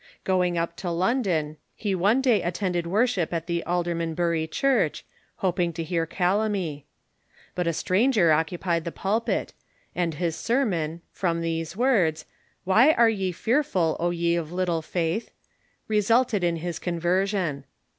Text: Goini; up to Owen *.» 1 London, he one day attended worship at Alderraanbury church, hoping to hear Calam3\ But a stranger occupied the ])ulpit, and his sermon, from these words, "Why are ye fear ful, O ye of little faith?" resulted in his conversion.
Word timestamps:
Goini; 0.25 0.57
up 0.57 0.75
to 0.77 0.87
Owen 0.87 0.97
*.» 0.97 0.97
1 0.99 0.99
London, 1.27 1.57
he 1.75 1.93
one 1.93 2.21
day 2.21 2.41
attended 2.41 2.87
worship 2.87 3.31
at 3.31 3.45
Alderraanbury 3.45 4.47
church, 4.49 5.05
hoping 5.35 5.71
to 5.73 5.83
hear 5.83 6.07
Calam3\ 6.07 6.85
But 7.53 7.67
a 7.67 7.71
stranger 7.73 8.31
occupied 8.31 8.83
the 8.85 8.91
])ulpit, 8.93 9.49
and 9.93 10.15
his 10.15 10.35
sermon, 10.35 11.03
from 11.11 11.41
these 11.41 11.77
words, 11.77 12.25
"Why 12.63 12.93
are 12.93 13.09
ye 13.11 13.31
fear 13.31 13.61
ful, 13.61 13.95
O 13.99 14.09
ye 14.09 14.35
of 14.35 14.51
little 14.51 14.81
faith?" 14.81 15.29
resulted 15.87 16.43
in 16.43 16.55
his 16.55 16.79
conversion. 16.79 17.65